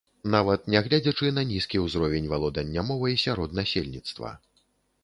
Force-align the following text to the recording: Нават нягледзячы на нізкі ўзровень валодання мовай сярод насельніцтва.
Нават 0.35 0.63
нягледзячы 0.75 1.27
на 1.39 1.43
нізкі 1.51 1.83
ўзровень 1.85 2.31
валодання 2.35 2.89
мовай 2.89 3.21
сярод 3.27 3.57
насельніцтва. 3.63 4.39